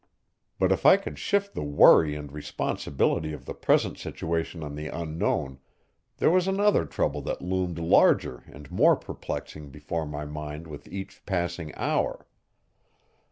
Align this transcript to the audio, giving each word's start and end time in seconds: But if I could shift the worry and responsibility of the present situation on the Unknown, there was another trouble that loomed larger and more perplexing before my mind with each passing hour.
But 0.57 0.71
if 0.71 0.83
I 0.83 0.97
could 0.97 1.19
shift 1.19 1.53
the 1.53 1.61
worry 1.61 2.15
and 2.15 2.31
responsibility 2.31 3.33
of 3.33 3.45
the 3.45 3.53
present 3.53 3.99
situation 3.99 4.63
on 4.63 4.73
the 4.73 4.87
Unknown, 4.87 5.59
there 6.17 6.31
was 6.31 6.47
another 6.47 6.87
trouble 6.87 7.21
that 7.21 7.43
loomed 7.43 7.77
larger 7.77 8.41
and 8.47 8.71
more 8.71 8.95
perplexing 8.95 9.69
before 9.69 10.07
my 10.07 10.25
mind 10.25 10.65
with 10.65 10.87
each 10.87 11.23
passing 11.27 11.71
hour. 11.75 12.25